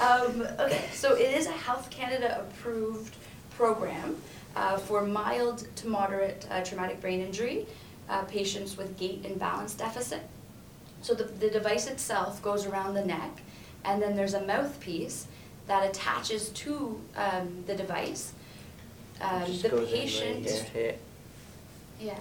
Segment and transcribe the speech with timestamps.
[0.00, 3.14] Um, okay, so it is a Health Canada approved
[3.56, 4.16] program
[4.54, 7.66] uh, for mild to moderate uh, traumatic brain injury,
[8.08, 10.22] uh, patients with gait and balance deficit.
[11.02, 13.40] So the, the device itself goes around the neck,
[13.84, 15.26] and then there's a mouthpiece
[15.66, 18.32] that attaches to um, the device.
[19.20, 20.94] Um, Just the goes in right patient, here, here,
[21.98, 22.18] yeah,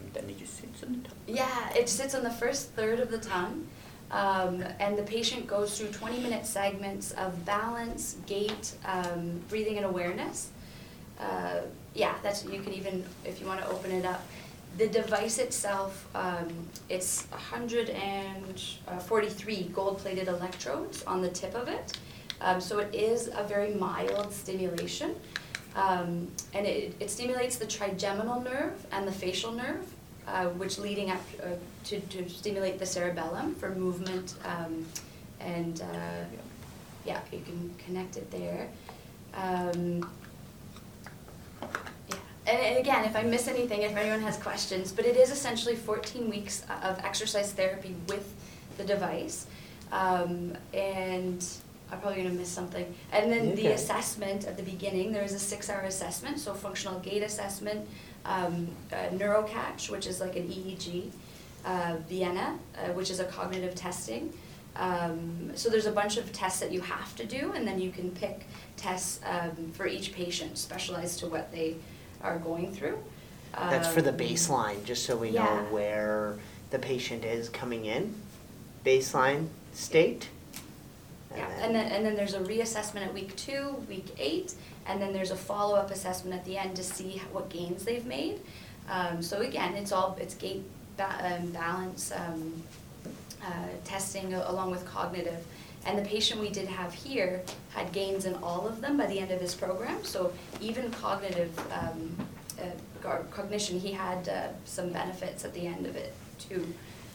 [0.00, 1.16] and then it just sits on the top.
[1.28, 3.68] yeah, it sits on the first third of the tongue.
[4.14, 9.84] Um, and the patient goes through 20 minute segments of balance, gait, um, breathing, and
[9.84, 10.50] awareness.
[11.18, 11.62] Uh,
[11.94, 14.24] yeah, that's you can even if you want to open it up.
[14.78, 16.46] The device itself, um,
[16.88, 21.98] it's 143 gold plated electrodes on the tip of it.
[22.40, 25.16] Um, so it is a very mild stimulation.
[25.74, 29.93] Um, and it, it stimulates the trigeminal nerve and the facial nerve,
[30.26, 31.48] uh, which leading up uh,
[31.84, 34.34] to, to stimulate the cerebellum for movement.
[34.44, 34.86] Um,
[35.40, 36.24] and uh,
[37.04, 38.68] yeah, you can connect it there.
[39.34, 40.08] Um,
[42.08, 42.16] yeah.
[42.46, 46.28] And, again, if I miss anything, if anyone has questions, but it is essentially 14
[46.28, 48.34] weeks of exercise therapy with
[48.76, 49.46] the device.
[49.92, 51.46] Um, and
[51.94, 52.92] I'm probably going to miss something.
[53.12, 56.98] And then the assessment at the beginning, there is a six hour assessment, so functional
[57.00, 57.88] gait assessment,
[58.24, 61.10] um, uh, neurocatch, which is like an EEG,
[61.64, 64.32] uh, Vienna, uh, which is a cognitive testing.
[64.76, 67.92] Um, so there's a bunch of tests that you have to do, and then you
[67.92, 68.44] can pick
[68.76, 71.76] tests um, for each patient, specialized to what they
[72.22, 72.98] are going through.
[73.52, 76.38] That's for the Um, baseline, just so we know where
[76.70, 78.16] the patient is coming in,
[78.84, 80.28] baseline state.
[81.36, 84.54] Yeah, and then, and then there's a reassessment at week two, week eight,
[84.86, 88.40] and then there's a follow-up assessment at the end to see what gains they've made.
[88.88, 90.62] Um, so again, it's all, it's gait
[90.96, 92.62] ba- um, balance, um,
[93.42, 95.44] uh, testing a- along with cognitive.
[95.86, 97.42] And the patient we did have here
[97.74, 101.52] had gains in all of them by the end of his program, so even cognitive,
[101.72, 102.16] um,
[102.60, 102.64] uh,
[103.02, 106.72] gar- cognition, he had, uh, some benefits at the end of it too.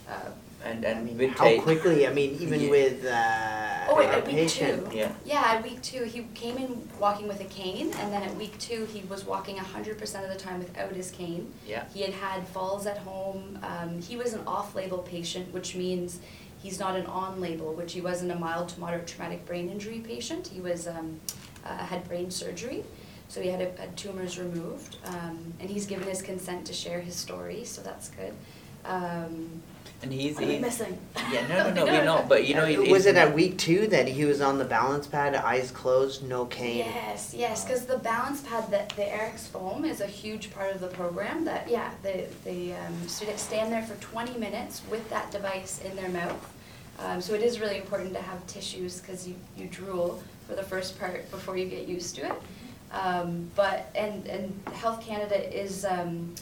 [0.08, 0.30] Uh,
[0.62, 2.70] And, I and mean, with how Tate- quickly, I mean, even Yeah.
[2.70, 4.90] with uh, Oh, wait, a at week patient.
[4.90, 4.96] two.
[4.96, 5.12] Yeah.
[5.24, 8.58] Yeah, at week two, he came in walking with a cane, and then at week
[8.58, 11.52] two, he was walking hundred percent of the time without his cane.
[11.66, 11.84] Yeah.
[11.92, 13.58] He had had falls at home.
[13.62, 16.20] Um, he was an off-label patient, which means
[16.62, 20.48] he's not an on-label, which he wasn't a mild to moderate traumatic brain injury patient.
[20.48, 21.20] He was um,
[21.64, 22.84] uh, had brain surgery,
[23.28, 27.00] so he had, a, had tumors removed, um, and he's given his consent to share
[27.00, 28.34] his story, so that's good.
[28.84, 29.62] Um,
[30.02, 30.98] And he's, what am I he's missing?
[31.30, 32.28] yeah, no, no, no, we're not.
[32.28, 35.06] But you know, it, was it at week two that he was on the balance
[35.06, 36.78] pad, eyes closed, no cane?
[36.78, 40.80] Yes, yes, because the balance pad, that the Airex foam is a huge part of
[40.80, 41.44] the program.
[41.44, 45.94] That yeah, the the um, students stand there for 20 minutes with that device in
[45.96, 46.52] their mouth.
[46.98, 50.62] Um, so it is really important to have tissues because you, you drool for the
[50.62, 52.42] first part before you get used to it.
[52.92, 56.34] Um, but and and Health Canada is um,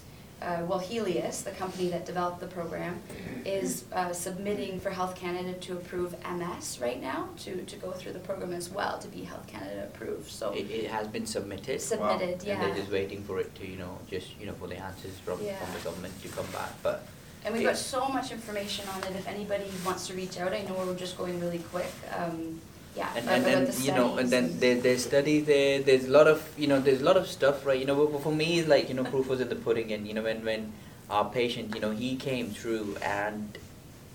[0.43, 3.01] uh, well Helius, the company that developed the program,
[3.45, 8.13] is uh, submitting for Health Canada to approve MS right now to, to go through
[8.13, 10.31] the program as well to be Health Canada approved.
[10.31, 11.81] So It, it has been submitted.
[11.81, 12.61] Submitted, And yeah.
[12.65, 15.43] they're just waiting for it to, you know, just, you know, for the answers from,
[15.43, 15.57] Yeah.
[15.57, 17.05] from the government to come back, but.
[17.45, 19.11] and we've got so much information on it.
[19.17, 21.91] If anybody wants to reach out, I know we're just going really quick.
[22.17, 22.61] Um,
[22.99, 26.11] yeah, And, and, and the you know, and then there, there's studies there, there's a
[26.11, 28.59] lot of, you know, there's a lot of stuff, right, you know, but for me,
[28.59, 30.73] it's like, you know, proof was in the pudding, and, you know, when, when
[31.09, 33.57] our patient, you know, he came through and,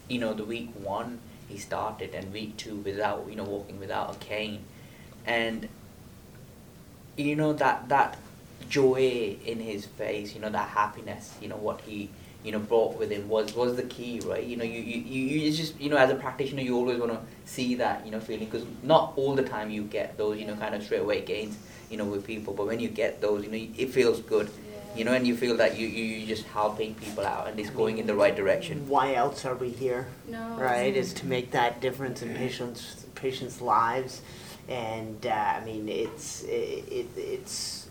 [0.10, 4.16] you know, the week one, he started, and week two without, you know, walking without
[4.16, 4.60] a cane,
[5.26, 5.70] and,
[7.16, 8.18] you know, that, that
[8.68, 12.10] joy in his face, you know, that happiness, you know, what he,
[12.44, 14.44] you know, brought with him was, was the key, right?
[14.44, 17.14] You know, you, you, you, you just, you know, as a practitioner, you always want
[17.14, 20.46] to see that, you know, feeling, because not all the time you get those, you
[20.46, 21.58] know, kind of straight away gains,
[21.90, 24.50] you know, with people, but when you get those, you know, it feels good,
[24.96, 27.70] you know, and you feel that you, you, you're just helping people out and it's
[27.70, 28.88] going in the right direction.
[28.88, 30.08] Why else are we here?
[30.28, 30.58] No.
[30.58, 34.22] Right, is to make that difference in patients' patients' lives,
[34.68, 37.83] and uh, I mean, it's it, it, it's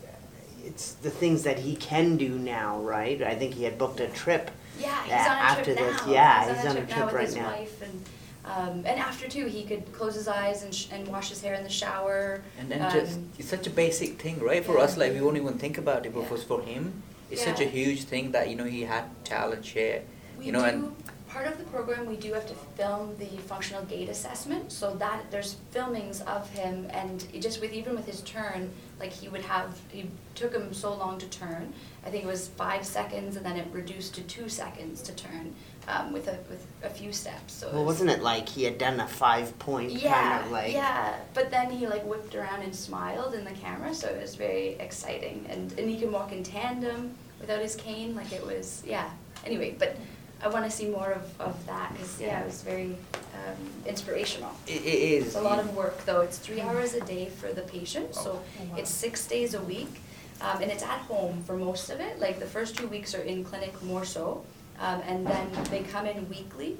[0.64, 3.22] it's the things that he can do now, right?
[3.22, 4.50] I think he had booked a trip.
[4.78, 6.06] Yeah, he's on a after trip this.
[6.06, 6.12] now.
[6.12, 7.46] Yeah, he's, on a trip, now with right his now.
[7.52, 8.04] wife, and
[8.44, 11.54] um, and after too, he could close his eyes and, sh- and wash his hair
[11.54, 12.42] in the shower.
[12.58, 14.64] And then um, just, it's such a basic thing, right?
[14.64, 14.82] For yeah.
[14.84, 16.28] us, like, we won't even think about it, but Yeah.
[16.28, 20.02] for, for him, it's such a huge thing that, you know, he had talent share,
[20.38, 20.96] we you know, do and
[21.32, 25.30] part of the program, we do have to film the functional gait assessment, so that,
[25.30, 28.70] there's filmings of him, and it just with, even with his turn,
[29.00, 31.72] like he would have, he took him so long to turn,
[32.04, 35.54] I think it was five seconds, and then it reduced to two seconds to turn,
[35.88, 38.64] um, with a, with a few steps, so it Well, was- wasn't it like he
[38.64, 40.72] had done a five point yeah, kind of like?
[40.74, 41.14] yeah.
[41.32, 44.70] But then he like whipped around and smiled in the camera, so it was very
[44.80, 45.46] exciting.
[45.48, 49.08] And and he can walk in tandem without his cane, like it was yeah.
[49.44, 49.96] Anyway, but
[50.42, 52.96] I want to see more of, of that because yeah, it was very
[53.34, 53.56] um,
[53.86, 54.50] inspirational.
[54.66, 55.26] It, it is.
[55.28, 56.20] It's a lot of work though.
[56.22, 58.42] It's three hours a day for the patient, so
[58.76, 60.00] it's six days a week,
[60.40, 62.18] um, and it's at home for most of it.
[62.18, 64.44] Like the first two weeks are in clinic more so,
[64.80, 66.76] um, and then they come in weekly.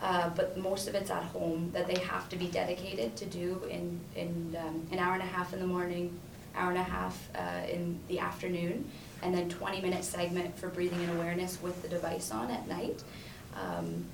[0.00, 3.62] Uh, but most of it's at home that they have to be dedicated to do
[3.70, 6.18] in, in um, an hour and a half in the morning,
[6.56, 8.90] hour and a half uh, in the afternoon,
[9.24, 13.02] and then 20 minute segment for breathing and awareness with the device on at night.
[13.56, 14.04] Um,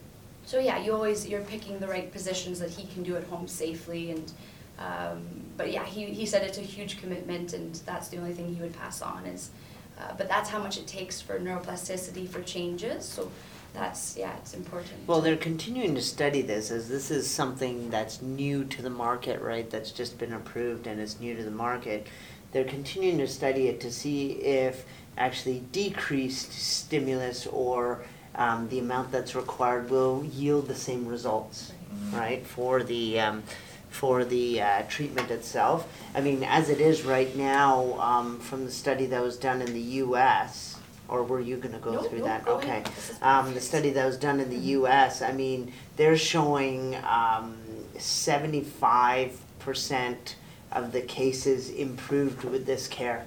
[0.47, 3.47] so yeah, you always you're picking the right positions that he can do at home
[3.47, 4.33] safely, and
[4.79, 5.23] um,
[5.57, 8.61] but yeah, he, he said it's a huge commitment, and that's the only thing he
[8.63, 9.51] would pass on is.
[9.99, 13.05] Uh, but that's how much it takes for neuroplasticity for changes.
[13.05, 13.31] So
[13.75, 15.07] that's yeah, it's important.
[15.07, 19.41] Well, they're continuing to study this as this is something that's new to the market,
[19.41, 19.69] right?
[19.69, 22.07] That's just been approved and it's new to the market.
[22.53, 24.85] They're continuing to study it to see if
[25.19, 28.03] actually decreased stimulus or
[28.35, 31.73] um, the amount that's required will yield the same results,
[32.13, 32.47] right?
[32.47, 33.43] For the um,
[33.91, 35.87] for the uh, treatment itself.
[36.15, 39.73] I mean, as it is right now, um, from the study that was done in
[39.73, 40.77] the U.S.
[41.09, 42.45] Or were you going to go Nope, through nope, that?
[42.45, 42.69] go okay.
[42.69, 42.87] ahead.
[42.87, 43.65] This is Um, the perfect.
[43.67, 45.23] study that was done in the U.S.
[45.23, 47.57] I mean, they're showing um,
[47.97, 50.35] 75%
[50.73, 53.27] of the cases improved with this care,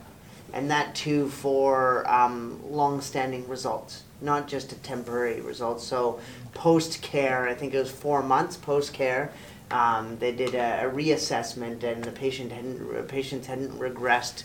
[0.53, 5.81] and that too for um, long-standing results, not just a temporary result.
[5.81, 6.19] So,
[6.53, 9.31] post-care, I think it was four months post-care.
[9.71, 14.43] Um, they did a, a reassessment, and the patient hadn't patients hadn't regressed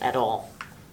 [0.00, 0.50] at all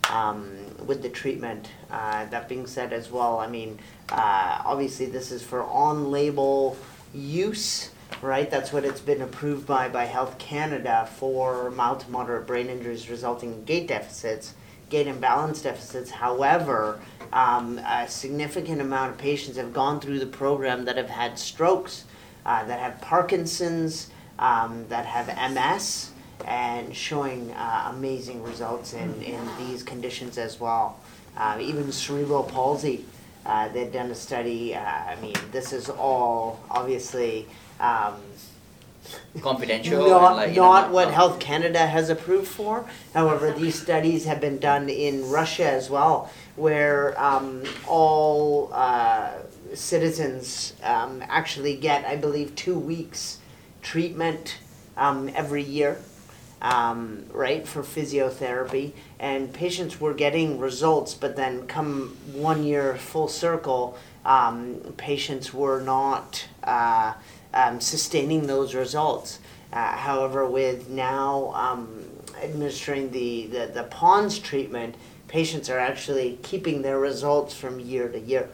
[0.09, 0.49] um,
[0.85, 1.69] with the treatment.
[1.89, 6.75] Uh, that being said, as well, I mean, uh, obviously this is for on-label
[7.13, 8.49] use, right?
[8.49, 13.09] That's what it's been approved by by Health Canada for mild to moderate brain injuries
[13.09, 14.53] resulting in gait deficits,
[14.89, 16.11] gait imbalance deficits.
[16.11, 16.99] However,
[17.33, 22.05] um, a significant amount of patients have gone through the program that have had strokes,
[22.45, 24.09] uh, that have Parkinson's,
[24.39, 26.11] um, that have MS
[26.45, 30.99] and showing uh, amazing results in, in these conditions as well.
[31.37, 33.05] Uh, even cerebral palsy,
[33.45, 34.75] uh, they've done a study.
[34.75, 37.47] Uh, I mean, this is all obviously
[37.79, 38.15] um,
[39.41, 40.07] confidential.
[40.09, 42.85] not, and like, you know, not what not- Health Canada has approved for.
[43.13, 49.31] However, these studies have been done in Russia as well, where um, all uh,
[49.73, 53.39] citizens um, actually get, I believe, two weeks
[53.81, 54.57] treatment
[54.97, 55.97] um, every year.
[56.61, 63.27] Um, right for physiotherapy, and patients were getting results, but then come one year full
[63.27, 67.13] circle, um, patients were not uh,
[67.55, 69.39] um, sustaining those results.
[69.73, 72.05] Uh, however, with now um,
[72.43, 74.93] administering the, the, the PONS treatment,
[75.27, 78.49] patients are actually keeping their results from year to year.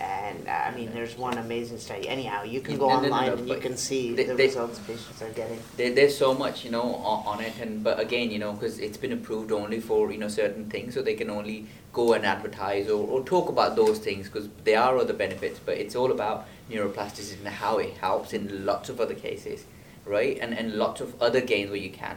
[0.00, 2.08] And uh, I mean, there's one amazing study.
[2.08, 4.24] Anyhow, you can go No, no, no, online no, and you but can see they-
[4.24, 5.58] the they- results patients are getting.
[5.76, 7.52] there, there's so much you know on, on it.
[7.60, 10.94] And but again you know because it's been approved only for you know certain things.
[10.94, 14.80] So they can only go and advertise or, or talk about those things because there
[14.80, 15.58] are other benefits.
[15.58, 19.64] But it's all about neuroplasticity and how it helps in lots of other cases
[20.06, 20.38] right?
[20.40, 22.16] And and lots of other gains where you can.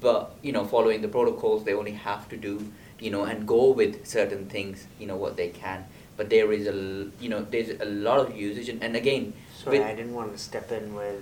[0.00, 3.70] But you know following the protocols they only have to do you know and go
[3.70, 5.84] with certain things you know what they can
[6.22, 9.32] but there is a l- you know there's a lot of usage and, and again
[9.62, 11.20] Sorry, with- I didn't want to step in with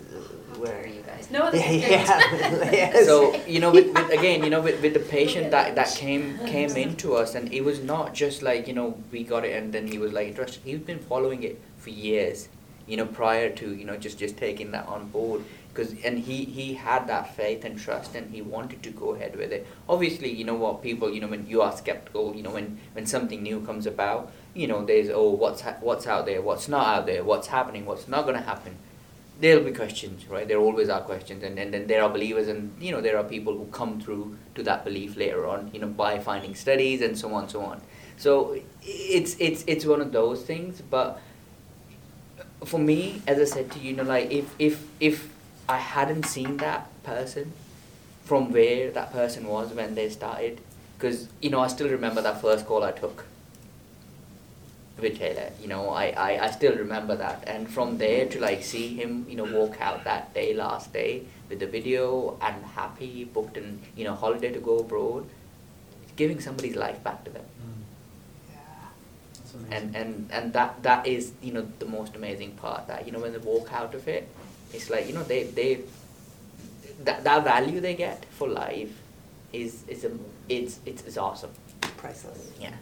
[0.59, 1.31] where dare you guys?
[1.31, 3.07] No, Yeah, yeah, yes.
[3.07, 5.89] so you know with, with again you know with, with the patient that, that.
[6.05, 9.53] came came into us and it was not just like you know we got it
[9.59, 10.61] and then he was like interested.
[10.65, 12.49] He's been following it for years
[12.91, 15.41] you know prior to you know just just taking that on board.
[15.73, 19.37] Because and he he had that faith and trust and he wanted to go ahead
[19.37, 19.67] with it.
[19.89, 23.07] Obviously you know what people you know when you are skeptical you know when when
[23.07, 26.87] something new comes about you know there's oh what's ha- what's out there what's not
[26.87, 28.77] out there what's happening what's not going to happen
[29.41, 30.47] there'll be questions, right?
[30.47, 33.57] There always are questions, and, then there are believers, and you know there are people
[33.57, 37.33] who come through to that belief later on, you know, by finding studies and so
[37.33, 37.81] on, so on.
[38.17, 40.83] So it's it's it's one of those things.
[40.83, 41.21] But
[42.65, 45.29] for me, as I said to you, you know, like if if if
[45.69, 47.53] I hadn't seen that person
[48.25, 50.61] from where that person was when they started,
[50.99, 53.25] because you know I still remember that first call I took
[55.01, 55.51] with Taylor.
[55.61, 57.45] You know, I, I, I still remember that.
[57.47, 61.25] And from there to like see him, you know, walk out that day, last day,
[61.49, 65.27] with the video and happy, booked an, you know, holiday to go abroad,
[66.17, 67.45] giving somebody's life back to them.
[67.45, 68.55] Mm.
[69.35, 69.73] That's amazing.
[69.73, 73.19] And, and, and that, that is, you know, the most amazing part that, you know,
[73.21, 74.29] when they walk out of it,
[74.73, 75.81] it's like, you know, they, they,
[77.03, 78.93] that, that value they get for life
[79.53, 80.13] is, is, a,
[80.49, 81.51] it's, it's, it's awesome.
[81.97, 82.53] Priceless.
[82.61, 82.71] Yeah.
[82.71, 82.75] Mm.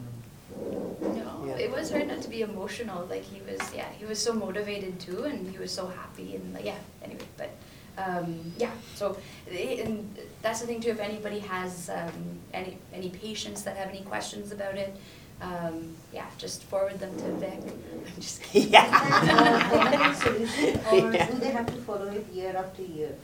[1.59, 1.71] No, Yeah.
[1.71, 3.07] it was hard not to be emotional.
[3.07, 6.55] Like he was, yeah, he was so motivated too, and he was so happy, and
[6.55, 6.79] like, yeah.
[7.03, 7.51] Anyway, but
[7.97, 8.71] um, yeah.
[8.95, 9.17] So,
[9.51, 10.91] eh, and that's the thing too.
[10.91, 14.97] If anybody has um, any any patients that have any questions about it,
[15.43, 17.61] um, yeah, just forward them to Vic.
[18.07, 18.73] I'm just kidding.
[18.73, 19.69] Yeah.
[19.71, 21.27] permanent solution, or Yeah.
[21.31, 23.15] do they have to follow it year after year?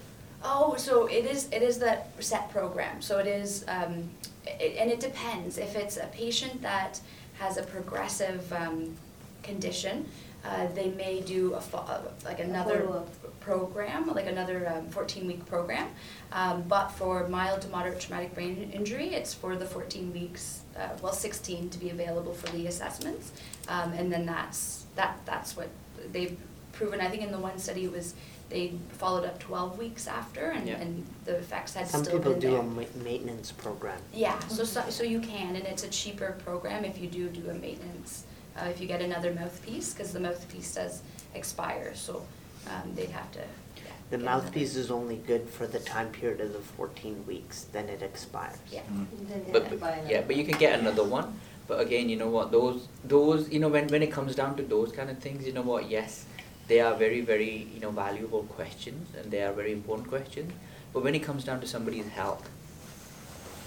[0.47, 4.11] Oh, so it is, it is that set program, so it is, um,
[4.47, 7.01] it, and it depends, if it's a patient that
[7.39, 8.95] has a progressive, um,
[9.43, 10.09] condition,
[10.45, 13.03] uh, they may do a fo- uh, like another
[13.41, 15.89] program, like another, um, fourteen-week program.
[16.33, 20.89] Um, but for mild to moderate traumatic brain injury, it's for the fourteen weeks, uh,
[21.03, 23.33] well, sixteen to be available for the assessments.
[23.69, 25.69] Um, and then that's, that, that's what
[26.13, 26.37] they've
[26.73, 28.15] proven, I think in the one study it was,
[28.51, 30.75] they followed up twelve weeks after and, Yeah.
[30.81, 32.61] and the effects had Some still people been do there.
[32.61, 33.99] a ma- maintenance program.
[34.13, 37.49] Yeah, so, so, so you can, and it's a cheaper program if you do do
[37.51, 38.25] a maintenance,
[38.57, 41.03] uh, if you get another mouthpiece, cause the mouthpiece does
[41.35, 42.25] expire, so,
[42.69, 43.83] um, they'd have to, yeah.
[44.11, 47.67] The get another- mouthpiece is only good for the time period of the fourteen weeks,
[47.73, 48.57] then it expires.
[48.71, 48.83] Yeah.
[48.89, 50.25] Then they But, but- buy yeah, another.
[50.29, 51.41] but you can get another one.
[51.67, 52.53] But again, you know what?
[52.53, 55.53] Those, those, you know, when, when it comes down to those kind of things, you
[55.55, 55.89] know what?
[55.89, 56.27] Yes,
[56.69, 60.53] they are very, very, you know, valuable questions, and they are very important questions.
[60.93, 62.49] But when it comes down to somebody's health,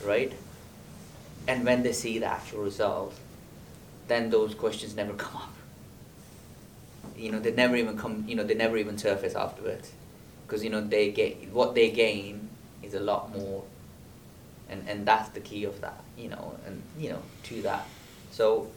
[0.03, 0.33] right?
[1.47, 3.13] And when they see the actual result,
[4.07, 5.53] then those questions never come up.
[7.15, 8.25] You know, they never even come.
[8.27, 9.91] You know, they never even surface afterwards,
[10.45, 12.49] because you know they get what they gain
[12.83, 13.63] is a lot more
[14.69, 17.85] and and that's the key of that you know and you know to that
[18.31, 18.67] so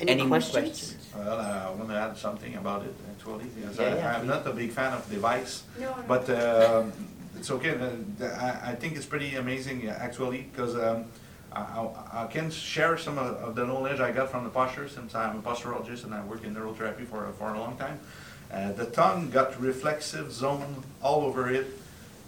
[0.00, 0.96] Any more questions?
[1.16, 4.26] Well, uh, I want to add something about it actually, because Yeah, I, yeah, I'm
[4.26, 6.04] not a big fan of device, No, no.
[6.08, 6.92] but um,
[7.36, 7.70] it's okay.
[7.70, 11.04] uh, the- I, I think it's pretty amazing uh, actually, because um,
[11.52, 14.88] I, I, I can share some of, of the knowledge I got from the posture
[14.88, 18.00] since I'm a posturologist and I work in neurotherapy for, for a long time.
[18.50, 21.66] Uh, the tongue got reflexive zone all over it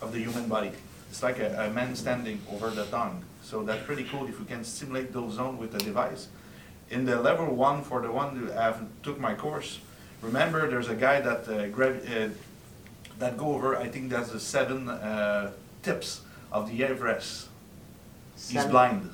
[0.00, 0.72] of the human body.
[1.10, 3.24] It's like a, a man standing over the tongue.
[3.42, 6.28] So that's pretty cool if we can stimulate those zones with a device.
[6.90, 9.80] In the level one, for the one who have took my course,
[10.22, 12.28] remember there's a guy that uh, uh,
[13.18, 13.76] that go over.
[13.76, 16.22] I think that's the seven uh, tips
[16.52, 17.48] of the Everest.
[18.48, 19.10] He's blind.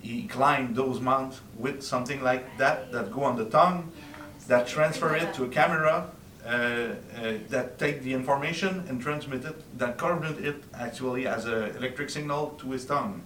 [0.00, 3.92] He climbed those mounts with something like that that go on the tongue,
[4.48, 6.10] that transfer it to a camera,
[6.44, 6.94] uh, uh,
[7.50, 12.50] that take the information and transmit it, that coordinate it actually as an electric signal
[12.58, 13.22] to his tongue.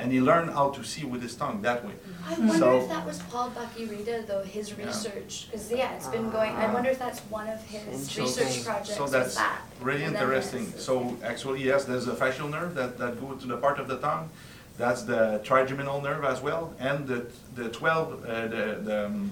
[0.00, 1.92] And he learned how to see with his tongue that way.
[2.26, 3.84] I wonder So- if that was Paul Bucky
[4.26, 4.86] though, his Yeah.
[4.86, 8.24] research, cause yeah, it's been going, I wonder if that's one of his Interesting.
[8.46, 9.60] research projects So that's that.
[9.80, 10.70] really interesting.
[10.70, 10.84] this.
[10.84, 13.98] So actually, yes, there's a facial nerve that, that go to the part of the
[13.98, 14.30] tongue.
[14.78, 19.30] That's the trigeminal nerve as well, and the, the twelve, uh, the, the, um,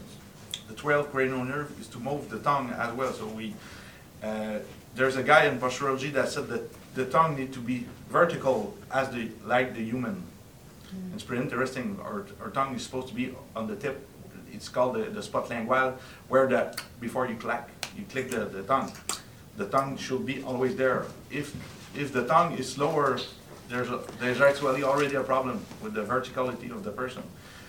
[0.69, 3.13] the twelve cranial nerve is to move the tongue as well.
[3.15, 3.55] So we,
[4.23, 4.59] uh,
[4.95, 9.09] there's a guy in posturology that said that the tongue need to be vertical as
[9.09, 10.23] the, like the human.
[11.15, 11.99] It's pretty interesting.
[12.03, 14.07] Our, our tongue is supposed to be on the tip.
[14.53, 18.63] It's called the, the spot lingual, where the, before you clack, you click the, the
[18.63, 18.93] tongue.
[19.57, 21.07] The tongue should be always there.
[21.31, 21.55] If,
[21.95, 23.19] if the tongue is lower,
[23.69, 27.23] there's, a, there's actually already a problem with the verticality of the person.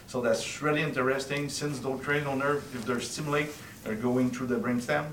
[0.08, 4.56] So that's really interesting, since those cranial nerve, if they're stimulated, they're going through the
[4.56, 5.06] brainstem.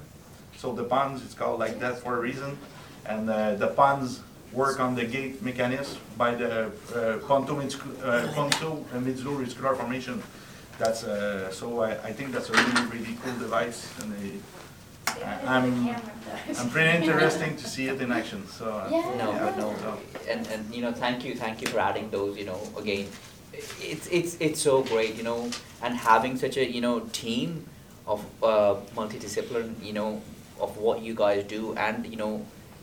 [0.56, 2.56] So the pons, it's called like that for a reason.
[3.04, 4.20] And uh, the pons
[4.56, 6.70] work on the gait mechanism by the uh,
[7.28, 10.22] pontomuscu- uh, pontomidullomuscular formation.
[10.78, 14.26] That's, uh, so I, I think that's a really, really cool device and a,
[15.18, 16.00] Yeah, the I'm- camera.
[16.58, 18.64] I'm pretty interesting to see it in action, so.
[18.70, 19.14] uh, Yeah.
[19.22, 19.98] no yeah, but no so-
[20.32, 23.06] and and you know thank you thank you for adding those you know again
[23.92, 25.40] it's it's it's so great you know
[25.82, 27.48] and having such a you know team
[28.06, 30.10] of uh, multidiscipline you know
[30.64, 32.32] of what you guys do and you know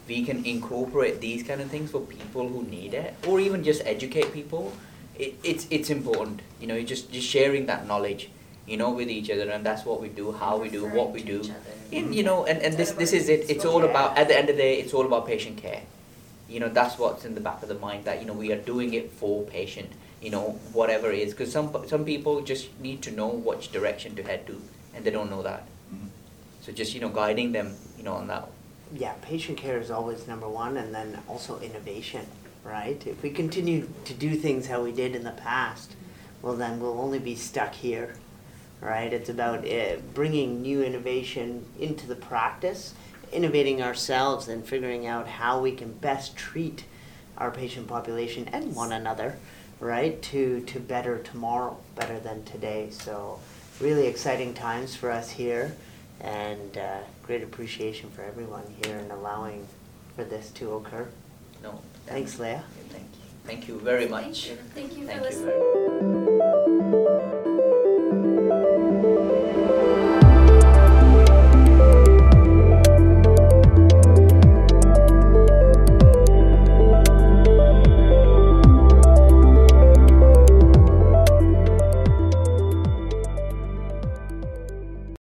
[0.08, 3.82] we can incorporate these kind of things for people who need it or even just
[3.86, 4.74] educate people
[5.18, 8.30] it, it's it's important you know just just sharing that knowledge
[8.68, 11.22] you know with each other and that's what we do how we do what we
[11.24, 11.98] do to each other.
[11.98, 14.50] and, you know and, and this this is it it's all about at the end
[14.50, 15.84] of the day it's all about patient care
[16.50, 18.62] you know that's what's in the back of the mind that you know we are
[18.62, 19.90] doing it for patient
[20.24, 21.34] you know, whatever it is.
[21.34, 24.62] Because some, some people just need to know which direction to head to,
[24.96, 25.68] and they don't know that.
[25.94, 26.08] Mhm.
[26.62, 28.48] So just, you know, guiding them, you know, on that.
[28.96, 32.28] Yeah, patient care is always number one, and then also innovation,
[32.64, 33.02] right?
[33.08, 35.96] If we continue to do things how we did in the past,
[36.44, 38.14] well, then we'll only be stuck here,
[38.82, 39.12] right?
[39.12, 42.94] It's about uh, bringing new innovation into the practice,
[43.32, 46.86] innovating ourselves, and figuring out how we can best treat
[47.40, 49.38] our patient population and one another,
[49.80, 50.22] right?
[50.22, 52.90] To to better tomorrow, better than today.
[52.92, 53.40] So,
[53.80, 55.76] really exciting times for us here
[56.22, 59.68] and uh, great appreciation for everyone here and allowing
[60.16, 61.08] for this to occur.
[61.62, 61.82] No.
[62.06, 62.64] Thanks, Leah.
[62.90, 63.10] Thank you.
[63.46, 64.50] Thank you very much.
[64.50, 66.40] Thank you, thank you for Thank you listening.
[67.20, 67.33] very-